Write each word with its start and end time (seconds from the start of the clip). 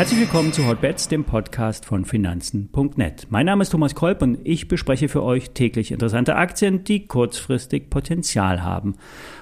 Herzlich 0.00 0.20
willkommen 0.20 0.50
zu 0.50 0.66
Hotbets, 0.66 1.08
dem 1.08 1.24
Podcast 1.24 1.84
von 1.84 2.06
Finanzen.net. 2.06 3.26
Mein 3.28 3.44
Name 3.44 3.60
ist 3.60 3.68
Thomas 3.68 3.94
Kolb 3.94 4.22
und 4.22 4.38
ich 4.44 4.66
bespreche 4.66 5.10
für 5.10 5.22
euch 5.22 5.50
täglich 5.50 5.92
interessante 5.92 6.36
Aktien, 6.36 6.84
die 6.84 7.06
kurzfristig 7.06 7.90
Potenzial 7.90 8.62
haben. 8.62 8.94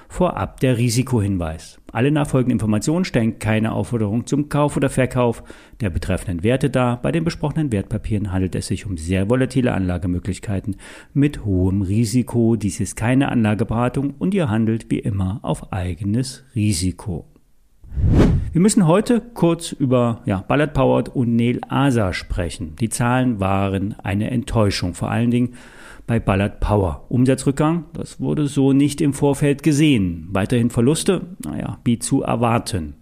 Vorab 0.09 0.59
der 0.59 0.77
Risikohinweis. 0.77 1.79
Alle 1.93 2.11
nachfolgenden 2.11 2.55
Informationen 2.55 3.05
stellen 3.05 3.39
keine 3.39 3.71
Aufforderung 3.71 4.27
zum 4.27 4.49
Kauf 4.49 4.75
oder 4.75 4.89
Verkauf 4.89 5.45
der 5.79 5.91
betreffenden 5.91 6.43
Werte 6.43 6.69
dar. 6.69 7.01
Bei 7.01 7.13
den 7.13 7.23
besprochenen 7.23 7.71
Wertpapieren 7.71 8.33
handelt 8.33 8.53
es 8.53 8.67
sich 8.67 8.85
um 8.85 8.97
sehr 8.97 9.29
volatile 9.29 9.73
Anlagemöglichkeiten 9.73 10.75
mit 11.13 11.45
hohem 11.45 11.83
Risiko. 11.83 12.57
Dies 12.57 12.81
ist 12.81 12.97
keine 12.97 13.29
Anlageberatung 13.29 14.13
und 14.19 14.33
ihr 14.33 14.49
handelt 14.49 14.91
wie 14.91 14.99
immer 14.99 15.39
auf 15.41 15.71
eigenes 15.71 16.43
Risiko. 16.53 17.25
Wir 18.51 18.61
müssen 18.61 18.87
heute 18.87 19.21
kurz 19.35 19.73
über 19.73 20.23
ja, 20.25 20.43
Ballard 20.47 20.73
Powered 20.73 21.09
und 21.09 21.35
Neil 21.35 21.61
Asa 21.69 22.13
sprechen. 22.13 22.75
Die 22.81 22.89
Zahlen 22.89 23.39
waren 23.39 23.93
eine 23.99 24.31
Enttäuschung, 24.31 24.95
vor 24.95 25.11
allen 25.11 25.29
Dingen 25.29 25.53
bei 26.07 26.19
Ballard 26.19 26.59
Power. 26.59 27.05
Umsatzrückgang, 27.09 27.85
das 27.93 28.19
wurde 28.19 28.47
so 28.47 28.73
nicht 28.73 29.01
im 29.01 29.13
Vorfeld 29.13 29.61
gesehen. 29.61 30.29
Weiterhin 30.31 30.71
Verluste, 30.71 31.27
naja, 31.45 31.77
wie 31.85 31.99
zu 31.99 32.23
erwarten. 32.23 32.95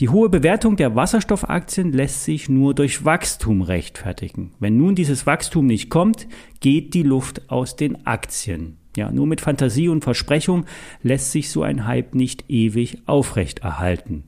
Die 0.00 0.08
hohe 0.08 0.28
Bewertung 0.28 0.74
der 0.74 0.96
Wasserstoffaktien 0.96 1.92
lässt 1.92 2.24
sich 2.24 2.48
nur 2.48 2.74
durch 2.74 3.04
Wachstum 3.04 3.62
rechtfertigen. 3.62 4.50
Wenn 4.58 4.78
nun 4.78 4.96
dieses 4.96 5.26
Wachstum 5.26 5.66
nicht 5.66 5.90
kommt, 5.90 6.26
geht 6.58 6.94
die 6.94 7.04
Luft 7.04 7.48
aus 7.50 7.76
den 7.76 8.04
Aktien. 8.04 8.78
Ja, 8.96 9.10
nur 9.10 9.26
mit 9.26 9.40
Fantasie 9.40 9.88
und 9.88 10.04
Versprechung 10.04 10.66
lässt 11.02 11.32
sich 11.32 11.50
so 11.50 11.62
ein 11.62 11.86
Hype 11.86 12.14
nicht 12.14 12.44
ewig 12.48 12.98
aufrechterhalten. 13.06 14.24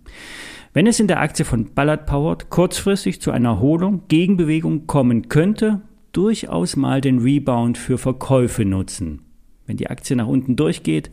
Wenn 0.73 0.87
es 0.87 0.99
in 0.99 1.07
der 1.07 1.21
Aktie 1.21 1.45
von 1.45 1.75
Ballard 1.75 2.07
Powered 2.07 2.51
kurzfristig 2.51 3.21
zu 3.21 3.31
einer 3.31 3.51
Erholung, 3.51 4.03
Gegenbewegung 4.09 4.87
kommen 4.87 5.29
könnte, 5.29 5.83
durchaus 6.13 6.77
mal 6.77 7.01
den 7.01 7.19
Rebound 7.19 7.79
für 7.79 7.99
Verkäufe 7.99 8.65
nutzen. 8.65 9.23
Wenn 9.67 9.77
die 9.77 9.89
Aktie 9.89 10.17
nach 10.17 10.27
unten 10.27 10.57
durchgeht, 10.57 11.11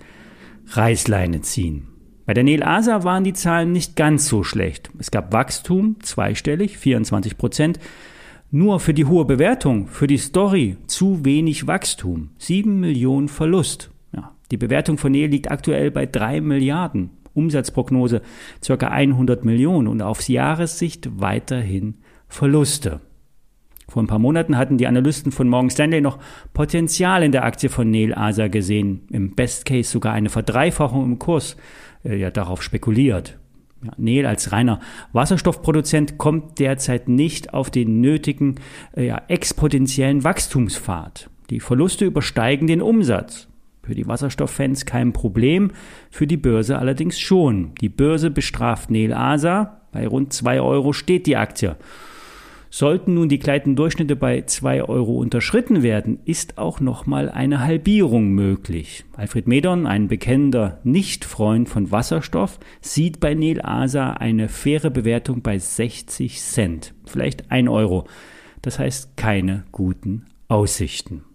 Reißleine 0.68 1.42
ziehen. 1.42 1.88
Bei 2.26 2.34
der 2.34 2.44
Nel 2.44 2.64
Asa 2.64 3.04
waren 3.04 3.24
die 3.24 3.34
Zahlen 3.34 3.72
nicht 3.72 3.96
ganz 3.96 4.28
so 4.28 4.44
schlecht. 4.44 4.90
Es 5.00 5.12
gab 5.12 5.34
Wachstum, 5.34 5.98
zweistellig, 6.02 6.78
24 6.78 7.38
Prozent, 7.38 7.80
nur 8.52 8.80
für 8.80 8.94
die 8.94 9.06
hohe 9.06 9.26
Bewertung, 9.26 9.88
für 9.88 10.08
die 10.08 10.18
Story 10.18 10.78
zu 10.88 11.24
wenig 11.26 11.68
Wachstum. 11.68 12.32
7 12.38 12.80
Millionen 12.80 13.30
Verlust. 13.30 13.92
Ja, 14.14 14.36
die 14.52 14.58
Bewertung 14.58 14.98
von 14.98 15.14
Nähe 15.14 15.28
liegt 15.28 15.50
aktuell 15.50 15.90
bei 15.90 16.06
3 16.06 16.42
Milliarden. 16.42 17.12
Umsatzprognose 17.34 18.22
ca. 18.66 18.88
100 18.88 19.46
Millionen 19.46 19.88
und 19.88 20.02
aufs 20.02 20.28
Jahressicht 20.28 21.10
weiterhin 21.22 21.96
Verluste. 22.28 23.00
Vor 23.88 24.04
ein 24.04 24.08
paar 24.08 24.20
Monaten 24.20 24.58
hatten 24.58 24.78
die 24.78 24.88
Analysten 24.88 25.32
von 25.32 25.50
Morgan 25.50 25.70
Stanley 25.70 26.02
noch 26.02 26.18
Potenzial 26.54 27.24
in 27.24 27.32
der 27.32 27.44
Aktie 27.44 27.70
von 27.70 27.90
Neil 27.90 28.14
Asa 28.14 28.48
gesehen. 28.48 29.02
Im 29.12 29.36
Best 29.36 29.66
Case 29.66 29.90
sogar 29.90 30.14
eine 30.14 30.30
Verdreifachung 30.30 31.04
im 31.04 31.20
Kurs. 31.20 31.58
Äh, 32.04 32.18
ja, 32.18 32.32
darauf 32.32 32.64
spekuliert. 32.64 33.38
Ja, 33.84 33.92
Nel 33.98 34.26
als 34.26 34.52
reiner 34.52 34.80
Wasserstoffproduzent 35.12 36.18
kommt 36.18 36.60
derzeit 36.60 37.10
nicht 37.10 37.54
auf 37.54 37.72
den 37.72 38.00
nötigen 38.00 38.56
äh, 38.96 39.08
ja, 39.08 39.22
exponentiellen 39.28 40.24
Wachstumspfad. 40.24 41.30
Die 41.50 41.60
Verluste 41.60 42.06
übersteigen 42.06 42.68
den 42.68 42.82
Umsatz. 42.82 43.48
Für 43.84 43.96
die 43.96 44.08
Wasserstofffans 44.08 44.86
kein 44.86 45.12
Problem, 45.12 45.72
für 46.12 46.28
die 46.28 46.38
Börse 46.38 46.78
allerdings 46.78 47.20
schon. 47.20 47.74
Die 47.82 47.90
Börse 47.90 48.30
bestraft 48.30 48.92
Nel 48.92 49.14
Asa. 49.14 49.82
Bei 49.92 50.08
rund 50.08 50.32
zwei 50.32 50.62
Euro 50.62 50.94
steht 50.94 51.26
die 51.26 51.36
Aktie. 51.36 51.76
Sollten 52.74 53.16
nun 53.16 53.28
die 53.28 53.38
gleitenden 53.38 53.76
Durchschnitte 53.76 54.16
bei 54.16 54.44
2 54.44 54.84
Euro 54.86 55.18
unterschritten 55.18 55.84
werden, 55.84 56.20
ist 56.24 56.58
auch 56.58 56.80
nochmal 56.80 57.30
eine 57.30 57.60
Halbierung 57.60 58.30
möglich. 58.30 59.04
Alfred 59.18 59.46
Medon, 59.46 59.86
ein 59.86 60.08
bekennender 60.08 60.80
Nicht-Freund 60.86 61.68
von 61.68 61.92
Wasserstoff, 61.92 62.62
sieht 62.80 63.20
bei 63.20 63.34
Neil 63.34 63.60
Asa 63.62 64.12
eine 64.14 64.48
faire 64.48 64.90
Bewertung 64.90 65.42
bei 65.42 65.60
60 65.60 66.40
Cent, 66.40 66.94
vielleicht 67.06 67.52
1 67.52 67.70
Euro. 67.70 68.08
Das 68.62 68.80
heißt 68.80 69.18
keine 69.18 69.66
guten 69.74 70.28
Aussichten. 70.48 71.26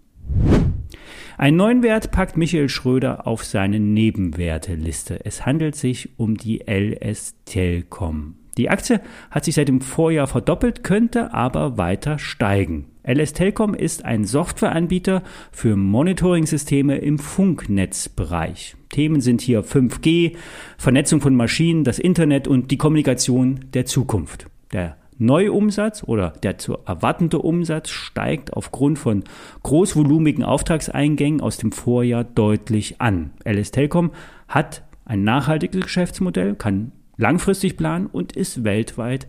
Einen 1.37 1.59
neuen 1.59 1.83
Wert 1.83 2.13
packt 2.13 2.39
Michael 2.39 2.71
Schröder 2.71 3.27
auf 3.27 3.45
seine 3.45 3.79
Nebenwerteliste. 3.79 5.27
Es 5.27 5.45
handelt 5.45 5.77
sich 5.77 6.19
um 6.19 6.39
die 6.39 6.67
LS 6.67 7.35
Telcom. 7.45 8.37
Die 8.57 8.71
Aktie 8.71 9.01
hat 9.31 9.45
sich 9.45 9.55
seit 9.55 9.69
dem 9.69 9.81
Vorjahr 9.81 10.27
verdoppelt, 10.27 10.83
könnte 10.83 11.35
aber 11.35 11.77
weiter 11.77 12.19
steigen. 12.19 12.87
LS 13.03 13.35
Telcom 13.35 13.75
ist 13.75 14.05
ein 14.05 14.25
Softwareanbieter 14.25 15.23
für 15.53 15.77
Monitoring-Systeme 15.77 16.97
im 16.97 17.19
Funknetzbereich. 17.19 18.77
Themen 18.89 19.21
sind 19.21 19.43
hier 19.43 19.63
5G, 19.63 20.37
Vernetzung 20.79 21.21
von 21.21 21.37
Maschinen, 21.37 21.85
das 21.85 21.99
Internet 21.99 22.49
und 22.49 22.71
die 22.71 22.79
Kommunikation 22.79 23.67
der 23.75 23.87
Zukunft. 23.87 24.47
Der 24.73 24.97
Neuumsatz 25.19 26.03
oder 26.05 26.31
der 26.31 26.59
zu 26.59 26.79
erwartende 26.85 27.39
Umsatz 27.39 27.91
steigt 27.91 28.55
aufgrund 28.55 28.99
von 28.99 29.25
großvolumigen 29.63 30.45
Auftragseingängen 30.45 31.41
aus 31.41 31.59
dem 31.59 31.73
Vorjahr 31.73 32.25
deutlich 32.25 33.01
an. 33.01 33.31
LS 33.45 33.71
Telcom 33.71 34.11
hat 34.49 34.83
ein 35.05 35.23
nachhaltiges 35.23 35.83
Geschäftsmodell, 35.83 36.55
kann 36.57 36.93
langfristig 37.17 37.77
planen 37.77 38.07
und 38.07 38.33
ist 38.33 38.65
weltweit 38.65 39.27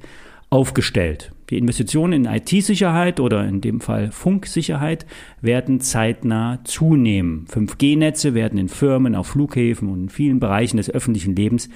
aufgestellt. 0.50 1.32
Die 1.50 1.58
Investitionen 1.58 2.26
in 2.26 2.34
IT-Sicherheit 2.34 3.20
oder 3.20 3.46
in 3.46 3.62
dem 3.62 3.80
Fall 3.80 4.12
Funksicherheit 4.12 5.06
werden 5.42 5.80
zeitnah 5.80 6.60
zunehmen. 6.64 7.46
5G-Netze 7.50 8.34
werden 8.34 8.60
in 8.60 8.70
Firmen, 8.70 9.16
auf 9.16 9.28
Flughäfen 9.28 9.90
und 9.90 10.04
in 10.04 10.10
vielen 10.10 10.40
Bereichen 10.40 10.78
des 10.78 10.90
öffentlichen 10.90 11.36
Lebens 11.36 11.70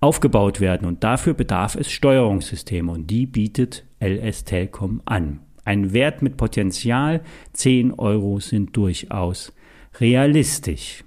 aufgebaut 0.00 0.60
werden 0.60 0.86
und 0.86 1.02
dafür 1.02 1.34
bedarf 1.34 1.74
es 1.74 1.90
Steuerungssysteme 1.90 2.92
und 2.92 3.08
die 3.10 3.26
bietet 3.26 3.84
LS 4.00 4.44
Telcom 4.44 5.02
an. 5.04 5.40
Ein 5.64 5.92
Wert 5.92 6.22
mit 6.22 6.36
Potenzial, 6.36 7.20
10 7.52 7.94
Euro 7.94 8.38
sind 8.38 8.76
durchaus 8.76 9.52
realistisch. 10.00 11.04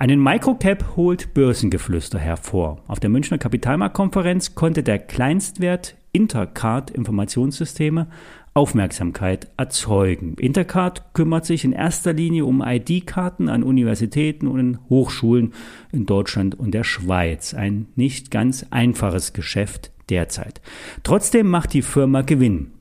Einen 0.00 0.22
Microcap 0.22 0.96
holt 0.96 1.34
Börsengeflüster 1.34 2.18
hervor. 2.18 2.82
Auf 2.88 3.00
der 3.00 3.10
Münchner 3.10 3.36
Kapitalmarktkonferenz 3.36 4.54
konnte 4.54 4.82
der 4.82 4.98
Kleinstwert 4.98 5.94
Intercard 6.12 6.90
Informationssysteme 6.90 8.06
Aufmerksamkeit 8.54 9.50
erzeugen. 9.58 10.36
Intercard 10.38 11.12
kümmert 11.12 11.44
sich 11.44 11.66
in 11.66 11.72
erster 11.72 12.14
Linie 12.14 12.46
um 12.46 12.64
ID-Karten 12.66 13.50
an 13.50 13.62
Universitäten 13.62 14.48
und 14.48 14.78
Hochschulen 14.88 15.52
in 15.92 16.06
Deutschland 16.06 16.58
und 16.58 16.72
der 16.72 16.84
Schweiz. 16.84 17.52
Ein 17.52 17.86
nicht 17.94 18.30
ganz 18.30 18.64
einfaches 18.70 19.34
Geschäft 19.34 19.92
derzeit. 20.08 20.62
Trotzdem 21.02 21.46
macht 21.46 21.74
die 21.74 21.82
Firma 21.82 22.22
Gewinn. 22.22 22.72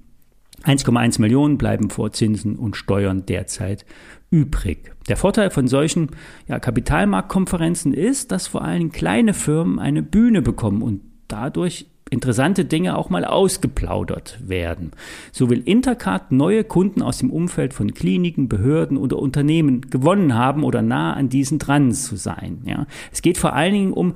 1,1 0.64 1.22
Millionen 1.22 1.58
bleiben 1.58 1.90
vor 1.90 2.12
Zinsen 2.12 2.56
und 2.56 2.76
Steuern 2.76 3.26
derzeit 3.26 3.86
übrig. 4.30 4.92
Der 5.08 5.18
Vorteil 5.18 5.50
von 5.50 5.68
solchen 5.68 6.10
ja, 6.48 6.60
Kapitalmarktkonferenzen 6.60 7.94
ist, 7.94 8.32
dass 8.32 8.48
vor 8.48 8.64
allem 8.64 8.92
kleine 8.92 9.34
Firmen 9.34 9.80
eine 9.80 10.04
Bühne 10.04 10.42
bekommen 10.42 10.82
und 10.82 11.02
dadurch 11.28 11.88
interessante 12.10 12.66
Dinge 12.66 12.98
auch 12.98 13.10
mal 13.10 13.24
ausgeplaudert 13.24 14.40
werden. 14.44 14.92
So 15.32 15.50
will 15.50 15.62
Intercard 15.66 16.32
neue 16.32 16.64
Kunden 16.64 17.02
aus 17.02 17.20
dem 17.20 17.30
Umfeld 17.30 17.74
von 17.74 17.94
Kliniken, 17.94 18.50
Behörden 18.50 18.98
oder 18.98 19.18
Unternehmen 19.18 19.82
gewonnen 19.82 20.34
haben 20.34 20.64
oder 20.64 20.82
nah 20.82 21.14
an 21.14 21.30
diesen 21.30 21.60
dran 21.60 21.92
zu 21.92 22.16
sein. 22.16 22.64
Ja. 22.66 22.88
Es 23.12 23.22
geht 23.22 23.38
vor 23.38 23.54
allen 23.54 23.74
Dingen 23.74 23.94
um 23.94 24.16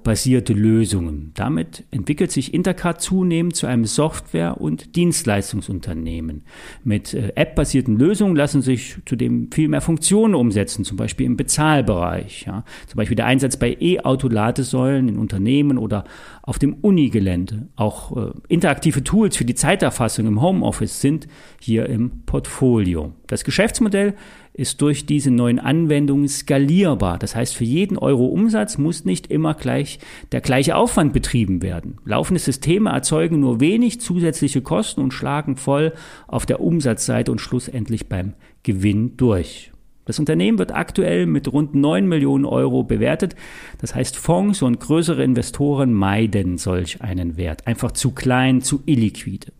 Smartphone-basierte 0.00 0.52
Lösungen. 0.52 1.32
Damit 1.34 1.84
entwickelt 1.90 2.30
sich 2.32 2.54
Intercard 2.54 3.00
zunehmend 3.00 3.56
zu 3.56 3.66
einem 3.66 3.84
Software- 3.84 4.60
und 4.60 4.96
Dienstleistungsunternehmen. 4.96 6.42
Mit 6.84 7.14
äh, 7.14 7.32
App-basierten 7.34 7.98
Lösungen 7.98 8.36
lassen 8.36 8.62
sich 8.62 8.96
zudem 9.06 9.50
viel 9.52 9.68
mehr 9.68 9.80
Funktionen 9.80 10.34
umsetzen, 10.34 10.84
zum 10.84 10.96
Beispiel 10.96 11.26
im 11.26 11.36
Bezahlbereich. 11.36 12.44
Ja. 12.46 12.64
Zum 12.86 12.96
Beispiel 12.96 13.16
der 13.16 13.26
Einsatz 13.26 13.56
bei 13.56 13.76
E-Auto-Ladesäulen 13.78 15.08
in 15.08 15.18
Unternehmen 15.18 15.78
oder 15.78 16.04
auf 16.42 16.58
dem 16.58 16.74
Unigelände. 16.74 17.68
Auch 17.76 18.16
äh, 18.16 18.30
interaktive 18.48 19.04
Tools 19.04 19.36
für 19.36 19.44
die 19.44 19.54
Zeiterfassung 19.54 20.26
im 20.26 20.40
Homeoffice 20.40 21.00
sind 21.00 21.28
hier 21.60 21.86
im 21.86 22.22
Portfolio. 22.26 23.12
Das 23.26 23.44
Geschäftsmodell 23.44 24.14
ist 24.52 24.82
durch 24.82 25.06
diese 25.06 25.30
neuen 25.30 25.58
Anwendungen 25.58 26.28
skalierbar. 26.28 27.18
Das 27.18 27.36
heißt, 27.36 27.54
für 27.54 27.64
jeden 27.64 27.96
Euro 27.96 28.26
Umsatz 28.26 28.78
muss 28.78 29.04
nicht 29.04 29.28
immer 29.28 29.54
gleich 29.54 29.89
der 30.32 30.40
gleiche 30.40 30.76
Aufwand 30.76 31.12
betrieben 31.12 31.62
werden. 31.62 31.98
Laufende 32.04 32.40
Systeme 32.40 32.90
erzeugen 32.90 33.40
nur 33.40 33.60
wenig 33.60 34.00
zusätzliche 34.00 34.62
Kosten 34.62 35.00
und 35.00 35.12
schlagen 35.12 35.56
voll 35.56 35.92
auf 36.28 36.46
der 36.46 36.60
Umsatzseite 36.60 37.32
und 37.32 37.40
schlussendlich 37.40 38.08
beim 38.08 38.34
Gewinn 38.62 39.16
durch. 39.16 39.72
Das 40.04 40.18
Unternehmen 40.18 40.58
wird 40.58 40.74
aktuell 40.74 41.26
mit 41.26 41.52
rund 41.52 41.74
9 41.74 42.06
Millionen 42.06 42.44
Euro 42.44 42.82
bewertet. 42.82 43.36
Das 43.78 43.94
heißt, 43.94 44.16
Fonds 44.16 44.60
und 44.62 44.80
größere 44.80 45.22
Investoren 45.22 45.92
meiden 45.92 46.58
solch 46.58 47.00
einen 47.00 47.36
Wert. 47.36 47.66
Einfach 47.66 47.92
zu 47.92 48.10
klein, 48.10 48.60
zu 48.60 48.82
illiquide. 48.86 49.52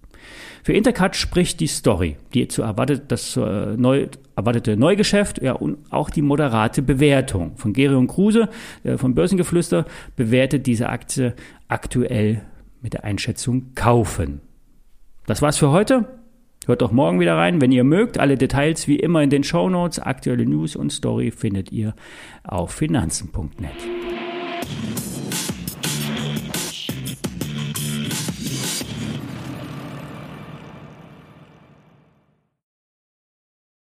Für 0.62 0.72
Intercut 0.72 1.16
spricht 1.16 1.60
die 1.60 1.66
Story, 1.66 2.16
die 2.34 2.48
zu 2.48 2.62
erwartet, 2.62 3.04
das 3.08 3.36
äh, 3.36 3.76
neu, 3.76 4.08
erwartete 4.36 4.76
Neugeschäft 4.76 5.40
ja, 5.40 5.52
und 5.52 5.78
auch 5.90 6.10
die 6.10 6.22
moderate 6.22 6.82
Bewertung. 6.82 7.56
Von 7.56 7.72
Gerion 7.72 8.06
Kruse 8.06 8.48
äh, 8.84 8.98
von 8.98 9.14
Börsengeflüster 9.14 9.86
bewertet 10.16 10.66
diese 10.66 10.88
Aktie 10.88 11.34
aktuell 11.68 12.42
mit 12.82 12.92
der 12.92 13.04
Einschätzung 13.04 13.74
kaufen. 13.74 14.40
Das 15.26 15.42
war's 15.42 15.58
für 15.58 15.70
heute. 15.70 16.06
Hört 16.66 16.82
doch 16.82 16.92
morgen 16.92 17.20
wieder 17.20 17.36
rein, 17.36 17.60
wenn 17.60 17.72
ihr 17.72 17.84
mögt. 17.84 18.18
Alle 18.18 18.36
Details 18.36 18.86
wie 18.86 18.96
immer 18.96 19.22
in 19.22 19.30
den 19.30 19.44
Show 19.44 19.70
Notes. 19.70 19.98
Aktuelle 19.98 20.44
News 20.44 20.76
und 20.76 20.92
Story 20.92 21.30
findet 21.30 21.72
ihr 21.72 21.94
auf 22.44 22.72
finanzen.net. 22.72 23.70